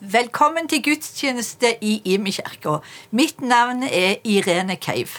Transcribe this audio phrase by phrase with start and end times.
[0.00, 2.78] Velkommen til gudstjeneste i Imi kirke.
[3.12, 5.12] Mitt navn er Irene Keiv.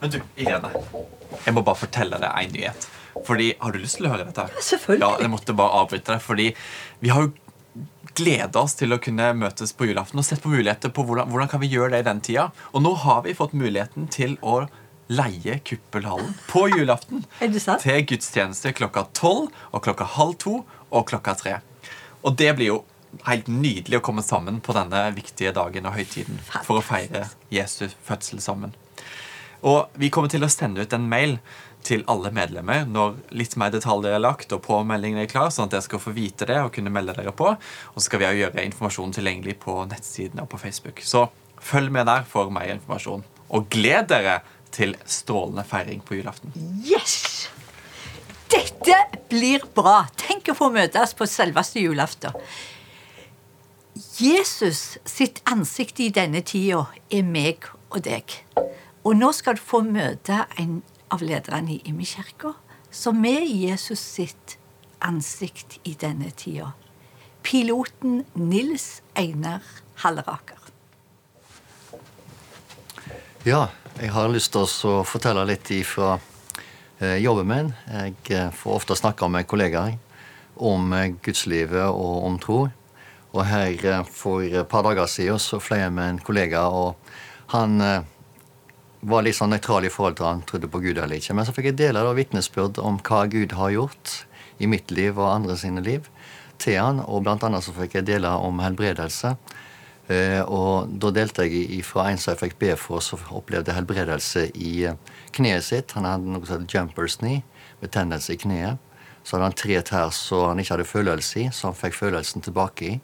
[0.00, 0.72] Men du, Irene,
[1.44, 2.86] jeg må bare fortelle deg en nyhet.
[3.24, 4.48] Fordi, Har du lyst til å høre dette?
[4.50, 5.06] Ja, selvfølgelig.
[5.06, 6.48] Ja, Jeg måtte bare avbryte deg, fordi
[7.04, 7.84] vi har jo
[8.18, 11.52] gleda oss til å kunne møtes på julaften og sett på muligheter på hvordan, hvordan
[11.52, 12.48] kan vi gjøre det i den tida.
[12.74, 14.64] Og nå har vi fått muligheten til å
[15.06, 17.22] leie Kuppelhallen på julaften.
[17.38, 17.86] Er det sant?
[17.86, 20.56] Til gudstjeneste klokka tolv og klokka halv to
[20.90, 21.54] og klokka tre.
[22.26, 22.80] Og det blir jo
[23.26, 27.86] helt nydelig å komme sammen på denne viktige dagen og høytiden for å feire Jesu
[28.06, 28.74] fødsel sammen.
[29.64, 31.38] Og vi kommer til å sende ut en mail
[31.84, 35.76] til alle medlemmer når litt mer detaljer er lagt og påmeldingen er klar, sånn at
[35.76, 37.52] dere skal få vite det og kunne melde dere på.
[37.54, 41.04] Og så skal vi gjøre informasjonen tilgjengelig på nettsidene og på Facebook.
[41.04, 41.26] Så
[41.64, 43.24] følg med der for mer informasjon.
[43.54, 44.40] Og gled dere
[44.74, 46.54] til strålende feiring på julaften.
[46.84, 47.48] Yes!
[48.54, 48.96] Dette
[49.30, 50.04] blir bra.
[50.18, 52.34] Tenk å få møtes på selveste julaften.
[54.14, 58.30] Jesus sitt ansikt i denne tida er meg og deg.
[59.02, 62.52] Og nå skal du få møte en av lederne i Imekirka
[62.94, 64.54] som er Jesus sitt
[65.02, 66.70] ansikt i denne tida.
[67.42, 69.66] Piloten Nils Einar
[70.04, 70.62] Halleraker.
[73.44, 73.66] Ja,
[73.98, 76.14] jeg har lyst til å fortelle litt ifra
[77.02, 77.74] eh, jobben min.
[77.90, 79.98] Jeg eh, får ofte snakke med kollegaer
[80.54, 82.62] om eh, gudslivet og om tro.
[83.34, 86.94] Og her eh, for et par dager siden så fløy jeg med en kollega, og
[87.54, 88.06] han eh,
[89.04, 91.34] var litt sånn nøytral i forhold til han trodde på Gud eller ikke.
[91.36, 94.14] Men så fikk jeg dele da vitnesbyrd om hva Gud har gjort
[94.62, 96.06] i mitt liv og andre sine liv
[96.62, 99.34] til han, og blant annet så fikk jeg dele om helbredelse.
[100.12, 104.50] Eh, og da delte jeg fra en som jeg fikk be for, som opplevde helbredelse
[104.54, 104.74] i
[105.34, 105.96] kneet sitt.
[105.98, 107.42] Han hadde noe som heter jumper's knee,
[107.82, 108.90] betennelse i kneet.
[109.24, 112.44] Så hadde han tre tær som han ikke hadde følelse i, så han fikk følelsen
[112.44, 112.96] tilbake i.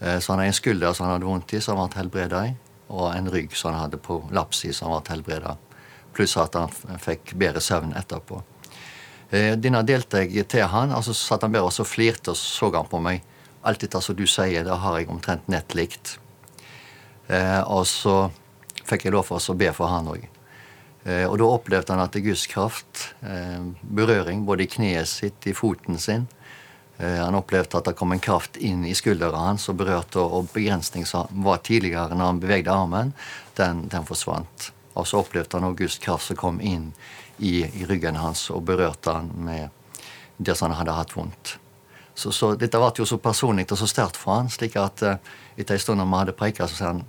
[0.00, 2.42] Eh, Så han hadde en skulder som han hadde vondt i, som ble helbreda.
[2.88, 5.56] Og en rygg som han hadde på laps i, som ble helbreda.
[6.16, 6.70] Pluss at han
[7.02, 8.42] fikk bedre søvn etterpå.
[9.30, 12.36] Eh, Denne delte jeg til han, og så satt han bare og så flirte og
[12.36, 13.24] så han på meg.
[13.66, 16.18] Alt dette som du sier, det har jeg omtrent nett likt.
[17.28, 18.30] Eh, og så
[18.86, 20.28] fikk jeg lov for å be for han òg.
[21.06, 26.00] Og da opplevde han at Guds kraft, gudskraft, berøring både i kneet sitt, i foten
[26.02, 26.24] sin
[26.96, 31.04] Han opplevde at det kom en kraft inn i skuldra hans og berørte, og begrensning
[31.04, 33.12] som var tidligere når han bevegde armen,
[33.58, 34.70] den, den forsvant.
[34.96, 36.88] Og så opplevde han også Guds kraft som kom inn
[37.36, 39.68] i, i ryggen hans og berørte han med
[40.36, 41.58] det som han hadde hatt vondt.
[42.16, 45.18] Så, så dette ble jo så personlig og så sterkt for han, slik at eh,
[45.60, 47.02] etter en stund når vi hadde preka, så sa han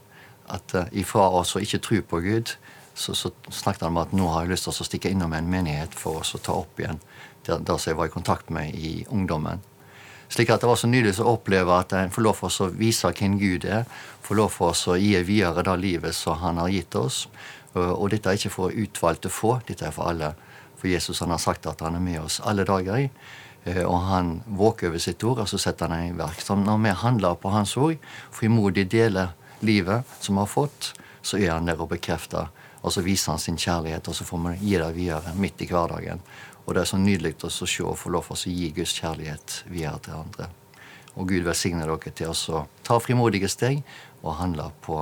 [0.52, 2.52] at uh, ifra oss å ikke tro på Gud,
[2.96, 5.50] så, så snakket han om at nå har jeg lyst til å stikke innom en
[5.52, 7.00] menighet for oss å ta opp igjen
[7.48, 9.62] det som jeg var i kontakt med i ungdommen.
[10.30, 13.12] Slik at det var så nydelig å oppleve at en får lov for å vise
[13.16, 13.88] hvem Gud er.
[14.26, 17.26] Får lov for å gi videre det livet som han har gitt oss.
[17.78, 20.34] Og, dette er ikke for utvalgte få, dette er for alle.
[20.78, 22.98] For Jesus han har sagt at han er med oss alle dager.
[22.98, 23.10] i,
[23.84, 26.42] Og han våker over sitt ord, og så setter han det i verk.
[26.42, 27.98] Så når vi handler på hans ord,
[28.32, 32.48] frimodig deler livet som vi har fått, så er han der og bekrefter.
[32.82, 35.68] Og så viser han sin kjærlighet, og så får vi gi det videre midt i
[35.68, 36.22] hverdagen.
[36.68, 39.62] Og det er så nydelig å se og få lov til å gi Guds kjærlighet
[39.72, 40.50] videre til andre.
[41.16, 43.80] Og Gud velsigne dere til å ta frimodige steg
[44.22, 45.00] og handle på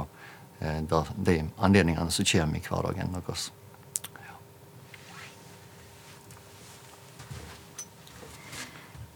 [0.61, 3.49] eh, de anledningene som kommer i hverdagen deres.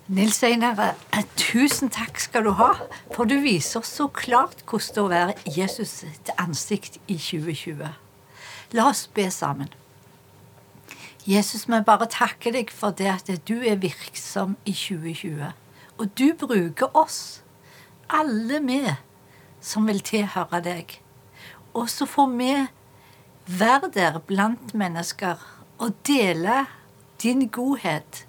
[0.10, 0.96] Nils Einar,
[1.38, 2.72] tusen takk skal du ha,
[3.14, 7.94] for du viser så klart hvordan det er å være Jesus til ansikt i 2020.
[8.74, 9.70] La oss be sammen.
[11.30, 15.52] Jesus, vi bare takker deg for det at du er virksom i 2020.
[16.02, 17.44] Og du bruker oss,
[18.10, 18.80] alle vi
[19.62, 20.96] som vil tilhøre deg.
[21.78, 22.54] Og så får vi
[23.60, 25.38] være der blant mennesker
[25.78, 26.64] og dele
[27.22, 28.26] din godhet.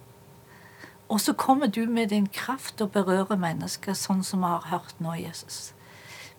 [1.09, 5.01] Og så kommer du med din kraft og berører mennesker, sånn som vi har hørt
[5.01, 5.73] nå, Jesus.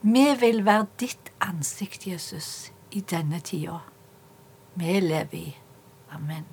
[0.01, 3.81] Vi vil være ditt ansikt, Jesus, i denne tida.
[4.77, 5.60] Vi lever i.
[6.11, 6.45] Amen.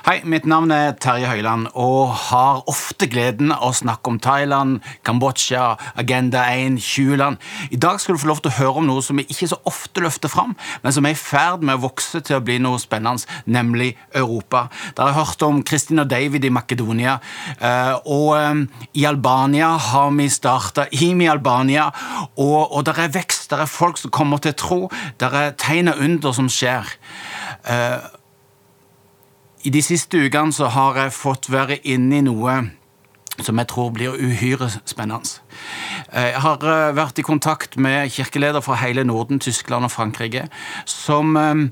[0.00, 4.78] Hei, mitt navn er Terje Høiland og har ofte gleden av å snakke om Thailand,
[5.04, 7.36] Kambodsja, Agenda 1, 20-land.
[7.74, 9.58] I dag skal du få lov til å høre om noe som vi ikke så
[9.68, 12.80] ofte løfter fram, men som er i ferd med å vokse til å bli noe
[12.80, 14.68] spennende, nemlig Europa.
[14.96, 17.18] Dere har hørt om Kristin og David i Makedonia,
[17.58, 18.62] eh, og eh,
[19.02, 21.90] i Albania har vi starta IMI Albania,
[22.38, 24.80] og, og det er vekst, det er folk som kommer til tro,
[25.20, 26.96] det er tegn og under som skjer.
[27.68, 27.98] Eh,
[29.64, 32.60] I de siste ukene så har jeg fått være inne i noe
[33.40, 35.40] som jeg tror blir uhyre spennende.
[36.12, 40.48] Jeg har eh, vært i kontakt med kirkeleder fra hele Norden, Tyskland og Frankrike,
[40.88, 41.66] som eh,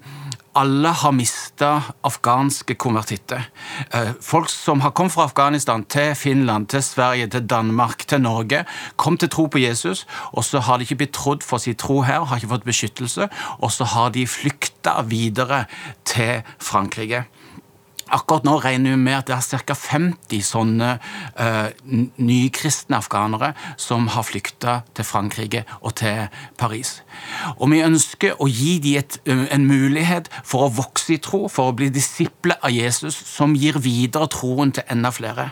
[0.59, 1.71] alle har mista
[2.07, 3.47] afghanske konvertitter.
[3.95, 8.65] Eh, folk som har kommet fra Afghanistan til Finland, til Sverige, til Danmark, til Norge,
[8.97, 12.03] kom til tro på Jesus, og så har de ikke blitt trodd for sin tro
[12.03, 13.29] her, har ikke fått beskyttelse,
[13.59, 15.65] og så har de flykta videre
[16.05, 17.25] til Frankrike.
[18.15, 19.77] Akkurat nå regner vi med at det er ca.
[19.79, 20.91] 50 sånne
[21.39, 21.69] uh,
[22.17, 26.29] nykristne afghanere som har flykta til Frankrike og til
[26.61, 26.99] Paris.
[27.59, 31.47] Og vi ønsker å gi dem et, uh, en mulighet for å vokse i tro,
[31.53, 35.51] for å bli disipler av Jesus, som gir videre troen til enda flere.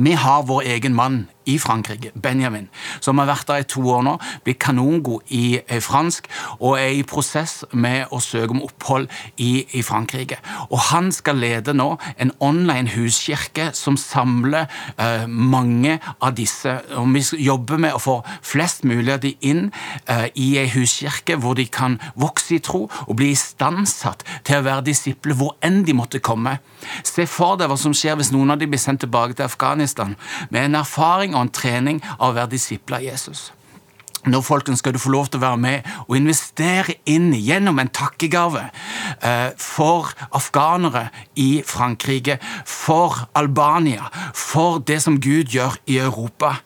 [0.00, 2.68] Vi har vår egen mann i Frankrike, Benjamin,
[3.00, 4.14] som har vært der i to år nå,
[4.44, 9.08] blir kanongod i eh, fransk og er i prosess med å søke om opphold
[9.40, 10.38] i, i Frankrike.
[10.70, 14.68] Og Han skal lede nå en online huskirke som samler
[14.98, 16.72] uh, mange av disse.
[16.96, 19.68] og Vi jobber med å få flest mulig av de inn
[20.10, 24.66] uh, i ei huskirke hvor de kan vokse i tro og bli istandsatt til å
[24.66, 26.58] være disipler hvor enn de måtte komme.
[27.06, 29.89] Se for deg hva som skjer hvis noen av dem blir sendt tilbake til Afghanistan
[29.98, 33.50] med en erfaring og en trening av å være disipler av Jesus.
[34.28, 37.88] Nå folkens, skal du få lov til å være med og investere inn gjennom en
[37.88, 38.66] takkegave
[39.24, 41.06] eh, for afghanere
[41.40, 42.36] i Frankrike,
[42.68, 46.58] for Albania, for det som Gud gjør i Europa.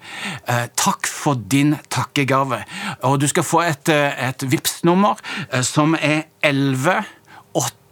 [0.50, 2.64] Eh, takk for din takkegave.
[3.06, 5.22] Og Du skal få et, eh, et Vipps-nummer
[5.62, 7.04] som er 11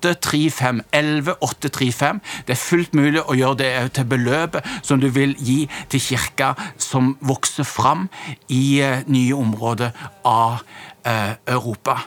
[0.03, 2.21] 835 11835.
[2.47, 6.53] Det er fullt mulig å gjøre det til beløpet som du vil gi til kirka
[6.81, 8.09] som vokser fram
[8.49, 9.95] i uh, nye områder
[10.25, 10.63] av
[11.07, 12.03] uh, Europa.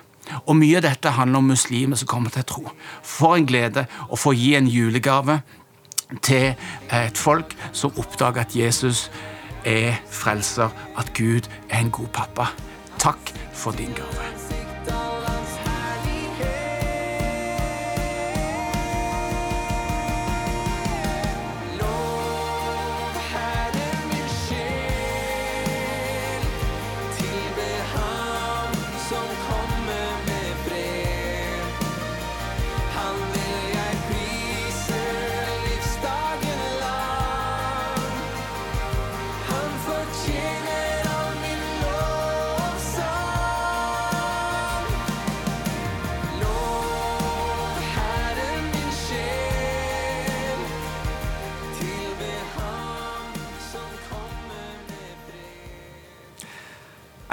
[0.45, 2.65] Og Mye av dette handler om muslimer som kommer til tro.
[3.03, 5.39] For en glede å få gi en julegave
[6.21, 6.53] til
[6.93, 9.09] et folk som oppdager at Jesus
[9.65, 12.51] er frelser, at Gud er en god pappa.
[13.01, 15.14] Takk for din gave.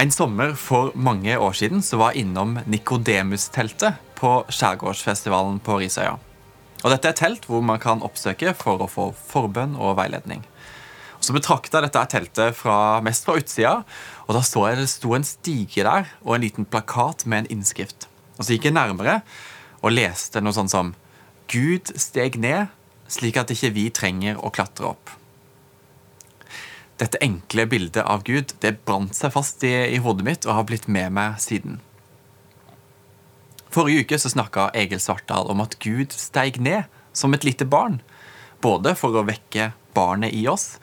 [0.02, 6.16] En sommer for mange år siden så var jeg innom Nikodemus-teltet på skjærgårdsfestivalen på Risøya.
[6.82, 10.43] Og Dette er et telt hvor man kan oppsøke for å få forbønn og veiledning.
[11.20, 13.76] Og så betrakta jeg dette teltet fra, mest fra utsida,
[14.26, 17.60] og da så jeg det sto en stige der og en liten plakat med en
[17.60, 18.08] innskrift.
[18.40, 19.20] Og Så gikk jeg nærmere
[19.87, 20.96] og leste noe sånt som
[21.46, 22.75] Gud steg ned
[23.06, 25.22] slik at ikke vi trenger å klatre opp.
[27.02, 30.66] Dette enkle bildet av Gud det brant seg fast i, i, hodet mitt og har
[30.69, 31.81] blitt med meg siden.
[33.75, 37.99] Forrige uke så snakka Egil Svartdal om at Gud steig ned som et lite barn.
[38.62, 40.76] Både for å vekke barnet i oss,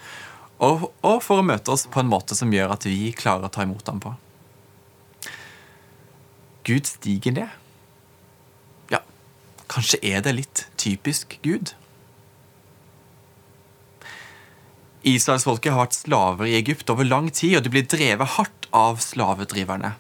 [0.60, 3.54] og, og for å møte oss på en måte som gjør at vi klarer å
[3.54, 4.12] ta imot ham på.
[6.68, 7.54] Gud stiger ned.
[8.92, 9.00] Ja,
[9.72, 11.72] kanskje er det litt typisk Gud?
[15.08, 19.00] Israelsfolket har vært slaver i Egypt over lang tid, og de blir drevet hardt av
[19.04, 19.94] slavedriverne.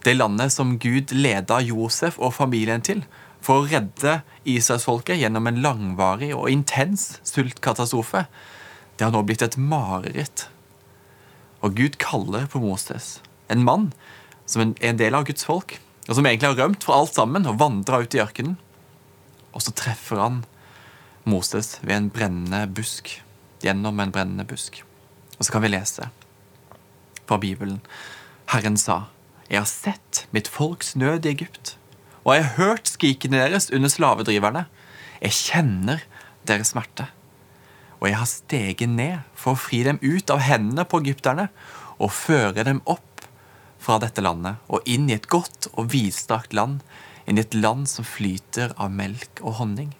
[0.00, 3.02] Det landet som Gud leda Josef og familien til
[3.44, 8.24] for å redde Israelsfolket gjennom en langvarig og intens sultkatastrofe,
[8.96, 10.46] det har nå blitt et mareritt.
[11.60, 13.18] Og Gud kaller på Moses,
[13.52, 13.90] en mann
[14.48, 15.76] som er en del av Guds folk,
[16.08, 18.56] og som egentlig har rømt fra alt sammen og vandra ut i ørkenen.
[19.52, 20.44] Og så treffer han
[21.28, 23.18] Moses ved en brennende busk
[23.64, 24.82] gjennom en brennende busk.
[25.38, 26.10] Og så kan vi lese
[27.26, 27.80] fra Bibelen.
[28.50, 29.06] Herren sa,
[29.50, 31.76] Jeg har sett mitt folks nød i Egypt,
[32.24, 34.66] og jeg har hørt skrikene deres under slavedriverne.
[35.20, 36.04] Jeg kjenner
[36.46, 37.08] deres smerte.
[38.00, 41.48] Og jeg har steget ned for å fri dem ut av hendene på egypterne
[41.98, 43.24] og føre dem opp
[43.80, 46.80] fra dette landet og inn i et godt og vidstrakt land,
[47.28, 49.92] inn i et land som flyter av melk og honning.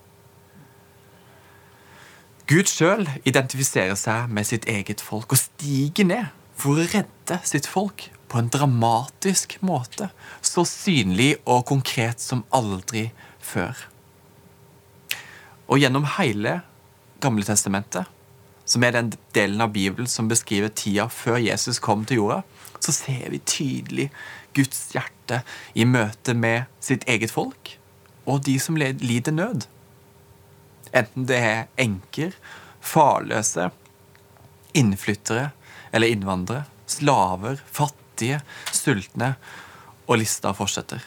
[2.51, 7.69] Gud sjøl identifiserer seg med sitt eget folk og stiger ned for å redde sitt
[7.71, 10.09] folk på en dramatisk måte.
[10.43, 13.79] Så synlig og konkret som aldri før.
[15.71, 16.59] Og gjennom hele
[17.23, 18.09] Gamle testamentet
[18.65, 22.43] som er den delen av Bibelen som beskriver tida før Jesus kom til jorda,
[22.83, 24.11] så ser vi tydelig
[24.57, 25.45] Guds hjerte
[25.79, 27.77] i møte med sitt eget folk
[28.27, 29.71] og de som lider nød.
[30.97, 32.35] Enten det er enker,
[32.81, 33.69] farløse,
[34.75, 35.51] innflyttere
[35.95, 38.41] eller innvandrere, slaver, fattige,
[38.75, 39.35] sultne,
[40.11, 41.03] og lista fortsetter.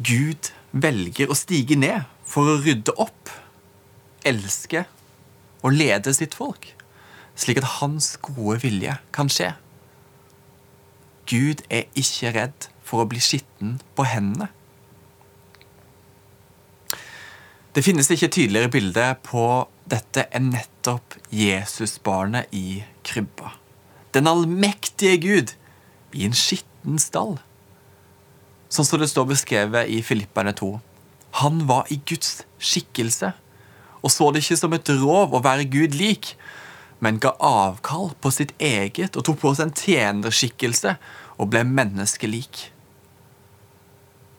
[0.00, 3.32] Gud velger å stige ned for å rydde opp,
[4.24, 4.86] elske
[5.60, 6.70] og lede sitt folk,
[7.36, 9.52] slik at hans gode vilje kan skje.
[11.28, 14.48] Gud er ikke redd for å bli skitten på hendene.
[17.74, 19.44] Det finnes ikke tydeligere bilde på
[19.90, 23.52] dette enn nettopp Jesusbarnet i krybba.
[24.14, 25.54] Den allmektige Gud
[26.12, 27.36] i en skitten stall.
[28.70, 30.72] Sånn som det står beskrevet i Filipperne 2.
[31.44, 33.32] Han var i Guds skikkelse
[34.00, 36.34] og så det ikke som et rov å være Gud lik,
[37.00, 40.96] men ga avkall på sitt eget og tok på seg en tjenerskikkelse
[41.40, 42.70] og ble menneskelik.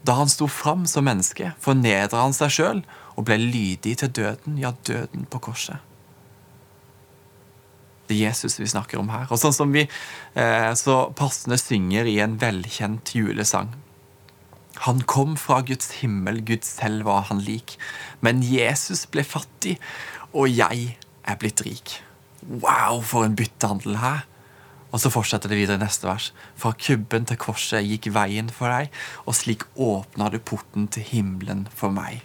[0.08, 2.82] Da han sto fram som menneske, fornedra han seg sjøl
[3.16, 5.78] og ble lydig til døden, ja, døden på korset.
[8.10, 9.30] Det er Jesus vi snakker om her.
[9.32, 13.70] Og sånn som vi eh, så passende synger i en velkjent julesang.
[14.88, 17.78] Han kom fra Guds himmel, Gud selv var han lik.
[18.26, 19.78] Men Jesus ble fattig,
[20.34, 20.96] og jeg
[21.28, 22.00] er blitt rik.
[22.42, 24.26] Wow, for en byttehandel her!
[24.92, 26.32] Og så fortsetter det videre i neste vers.
[26.60, 28.92] Fra kubben til korset gikk veien for deg,
[29.24, 32.20] og slik åpna du porten til himmelen for meg.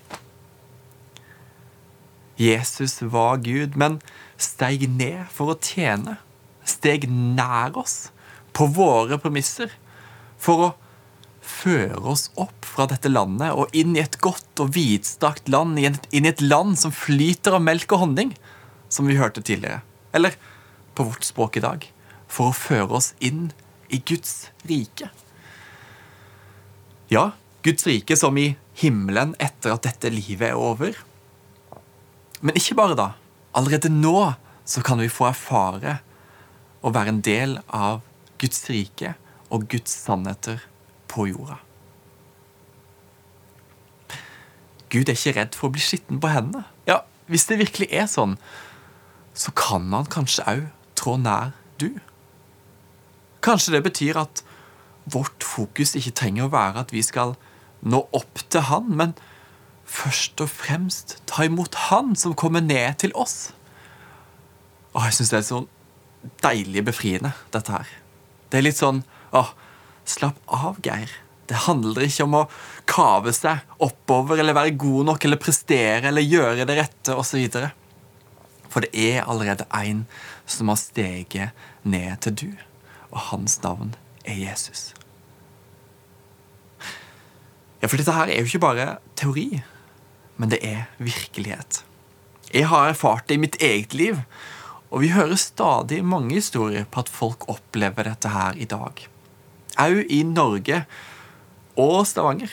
[2.37, 4.01] Jesus var Gud, men
[4.37, 6.19] steig ned for å tjene.
[6.67, 8.11] Steg nær oss,
[8.57, 9.71] på våre premisser,
[10.41, 10.75] for å
[11.47, 16.27] føre oss opp fra dette landet og inn i et godt og vidstrakt land, inn
[16.27, 18.35] i et land som flyter av melk og honning,
[18.91, 19.85] som vi hørte tidligere.
[20.17, 20.35] Eller
[20.99, 21.87] på vårt språk i dag
[22.29, 23.51] for å føre oss inn
[23.93, 25.11] i Guds rike.
[27.13, 27.31] Ja,
[27.63, 30.97] Guds rike som i himmelen etter at dette livet er over.
[32.43, 33.11] Men ikke bare da.
[33.57, 34.35] Allerede nå
[34.67, 36.01] så kan vi få erfare
[36.83, 38.03] å være en del av
[38.43, 39.15] Guds rike
[39.55, 40.61] og Guds sannheter
[41.11, 41.61] på jorda.
[44.93, 46.67] Gud er ikke redd for å bli skitten på hendene.
[46.87, 48.37] Ja, Hvis det virkelig er sånn,
[49.35, 50.61] så kan han kanskje òg
[50.95, 51.99] trå nær du.
[53.47, 54.43] Kanskje det betyr at
[55.07, 57.37] vårt fokus ikke trenger å være at vi skal
[57.87, 59.15] nå opp til Han, men
[59.87, 63.53] først og fremst ta imot Han som kommer ned til oss.
[64.97, 65.71] Å, jeg syns det er sånn
[66.43, 67.95] deilig befriende, dette her.
[68.51, 69.05] Det er litt sånn
[69.37, 69.53] åh,
[70.07, 71.11] Slapp av, Geir.
[71.51, 72.45] Det handler ikke om å
[72.87, 77.43] kave seg oppover eller være god nok eller prestere eller gjøre det rette osv.
[78.71, 80.05] For det er allerede en
[80.47, 82.49] som har steget ned til du,
[83.17, 83.95] og hans navn
[84.29, 84.91] er Jesus.
[87.81, 89.63] Ja, For dette her er jo ikke bare teori,
[90.37, 91.83] men det er virkelighet.
[92.53, 94.21] Jeg har erfart det i mitt eget liv,
[94.91, 99.09] og vi hører stadig mange historier på at folk opplever dette her i dag
[99.77, 100.85] Au i Norge
[101.77, 102.53] og Stavanger.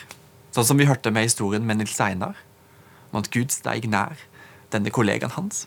[0.51, 2.35] Sånn som vi hørte med historien med Nils Einar,
[3.11, 4.19] om at Gud steig nær
[4.75, 5.63] denne kollegaen hans.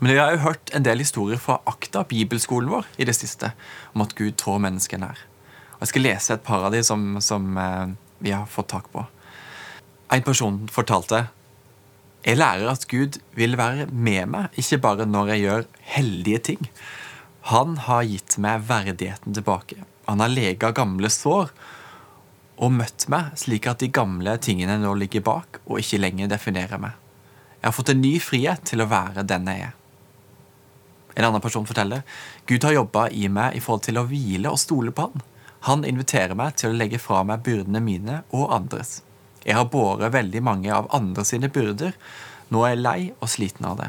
[0.00, 3.54] Men jeg har jo hørt en del historier fra Akta, bibelskolen vår, i det siste,
[3.94, 5.22] om at Gud trår mennesket nær.
[5.76, 8.90] Og Jeg skal lese et par av de som, som eh, vi har fått tak
[8.92, 9.06] på.
[10.12, 11.26] En person fortalte
[12.26, 16.68] jeg lærer at Gud vil være med meg, ikke bare når jeg gjør heldige ting.
[17.52, 19.78] Han har gitt meg verdigheten tilbake.
[20.10, 21.52] Han har lega gamle sår
[22.56, 26.82] og møtt meg slik at de gamle tingene nå ligger bak og ikke lenger definerer
[26.82, 26.98] meg.
[27.60, 29.76] Jeg har fått en ny frihet til å være den jeg er.
[31.16, 32.04] En annen person forteller
[32.46, 35.24] Gud har jobba i meg i forhold til å hvile og stole på Han.
[35.66, 39.00] Han inviterer meg til å legge fra meg byrdene mine og andres.
[39.42, 41.96] Jeg har båret veldig mange av andre sine byrder.
[42.52, 43.88] Nå er jeg lei og sliten av det.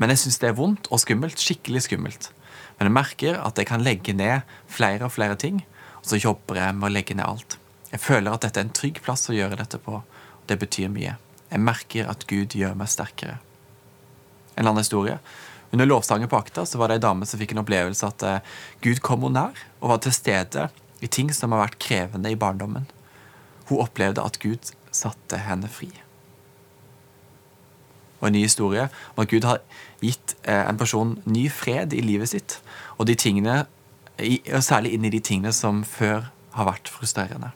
[0.00, 1.40] Men jeg syns det er vondt og skummelt.
[1.40, 2.30] Skikkelig skummelt.
[2.76, 5.62] Men jeg merker at jeg kan legge ned flere og flere ting,
[6.02, 7.56] og så jobber jeg med å legge ned alt.
[7.92, 10.00] Jeg føler at dette er en trygg plass å gjøre dette på.
[10.00, 11.16] og Det betyr mye.
[11.52, 13.38] Jeg merker at Gud gjør meg sterkere.
[14.56, 15.18] En annen historie.
[15.72, 18.56] Under lovsangen på Akta så var det ei dame som fikk en opplevelse at eh,
[18.84, 20.68] Gud kom henne nær og var til stede
[21.02, 22.84] i ting som har vært krevende i barndommen.
[23.70, 25.88] Hun opplevde at Gud satte henne fri.
[28.20, 29.62] Og en ny historie om at Gud har
[30.04, 32.58] gitt eh, en person ny fred i livet sitt.
[33.00, 33.64] Og tingene,
[34.60, 37.50] særlig inn i de tingene som før har vært frustrerende.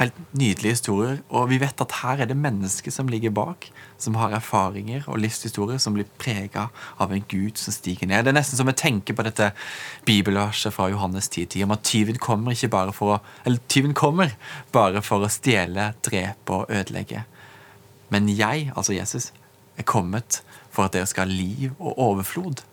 [0.00, 1.18] Helt nydelige historier.
[1.28, 3.66] Og vi vet at her er det mennesker som ligger bak,
[4.00, 8.24] som har erfaringer og livshistorier som blir prega av en Gud som stiger ned.
[8.24, 9.50] Det er nesten som vi tenker på dette
[10.08, 14.32] bibelverset fra Johannes 10.10 om at tyven kommer ikke bare for å eller tyven kommer
[14.72, 17.26] bare for å stjele, drepe og ødelegge.
[18.10, 19.34] Men jeg, altså Jesus,
[19.76, 20.40] er kommet
[20.72, 22.64] for at dere skal ha liv og overflod.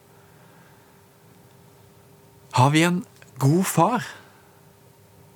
[2.58, 3.04] Har vi en
[3.38, 4.08] god far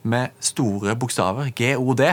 [0.03, 2.07] med store bokstaver, G-O-D,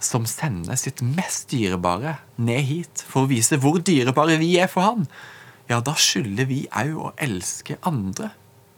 [0.00, 4.86] som sender sitt mest dyrebare ned hit for å vise hvor dyrebare vi er for
[4.86, 5.06] han,
[5.70, 8.32] ja, da skylder vi òg å elske andre,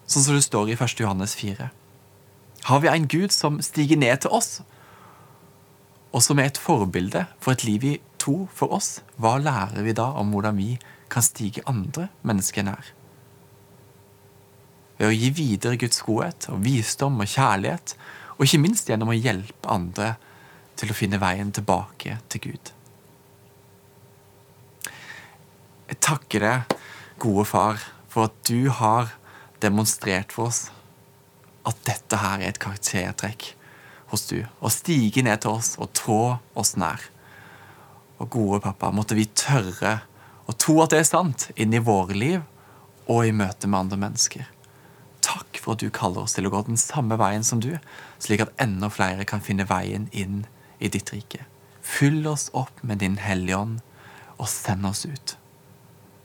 [0.05, 0.99] sånn som det står i 1.
[1.01, 1.71] Johannes 4.
[2.69, 4.61] Har vi en Gud som stiger ned til oss,
[6.13, 9.95] og som er et forbilde for et liv i tro for oss, hva lærer vi
[9.97, 10.75] da om hvordan vi
[11.13, 12.93] kan stige andre mennesker nær?
[15.03, 17.97] Ved å gi videre Guds godhet og visdom og kjærlighet,
[18.39, 20.13] og ikke minst gjennom å hjelpe andre
[20.79, 22.71] til å finne veien tilbake til Gud.
[25.91, 26.77] Jeg takker deg,
[27.19, 29.11] gode far, for at du har
[29.59, 30.69] demonstrert for oss
[31.67, 33.51] at dette her er et karaktertrekk
[34.15, 34.39] hos du.
[34.63, 36.23] Å stige ned til oss og trå
[36.55, 37.03] oss nær.
[38.23, 39.99] Og gode pappa, måtte vi tørre
[40.47, 42.43] å tro at det er sant inn i våre liv
[43.11, 44.47] og i møte med andre mennesker.
[45.63, 47.77] For at du kaller oss til å gå den samme veien som du,
[48.23, 50.43] slik at enda flere kan finne veien inn
[50.83, 51.45] i ditt rike.
[51.83, 53.79] Fyll oss opp med din Hellige Ånd,
[54.43, 55.37] og send oss ut.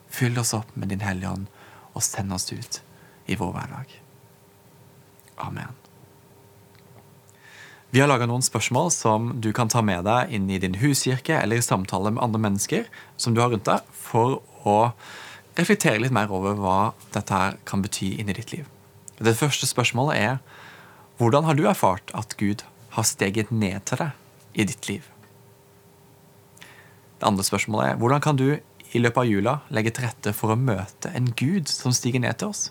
[0.10, 1.50] Fyll oss opp med din Hellige Ånd,
[1.94, 2.82] og send oss ut
[3.30, 3.94] i vår hverdag.
[5.46, 5.76] Amen.
[7.90, 11.38] Vi har laga noen spørsmål som du kan ta med deg inn i din huskirke
[11.40, 14.92] eller i samtale med andre mennesker som du har rundt deg, for å
[15.58, 16.80] reflektere litt mer over hva
[17.14, 18.66] dette her kan bety inni ditt liv.
[19.18, 20.38] Det første spørsmålet er
[21.18, 22.62] hvordan har du erfart at Gud
[22.94, 25.06] har steget ned til deg i ditt liv?
[27.18, 28.60] Det andre spørsmålet er hvordan kan du
[28.94, 32.38] i løpet av jula legge til rette for å møte en Gud som stiger ned
[32.38, 32.68] til oss?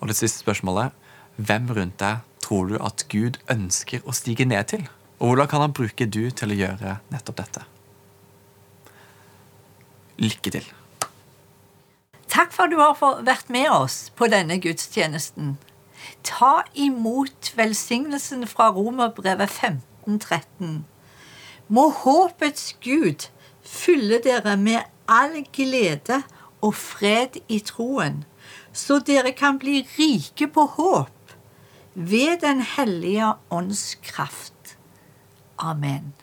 [0.00, 0.96] Og det siste spørsmålet
[1.36, 4.88] hvem rundt deg tror du at Gud ønsker å stige ned til?
[5.20, 7.66] Og hvordan kan han bruke du til å gjøre nettopp dette?
[10.22, 10.72] Lykke til.
[12.32, 15.58] Takk for at du har vært med oss på denne gudstjenesten.
[16.24, 20.86] Ta imot velsignelsen fra Romerbrevet 1513.
[21.68, 23.28] Må håpets Gud
[23.68, 26.22] fylle dere med all glede
[26.64, 28.22] og fred i troen,
[28.72, 31.36] så dere kan bli rike på håp
[31.94, 34.78] ved Den hellige ånds kraft.
[35.58, 36.14] Amen.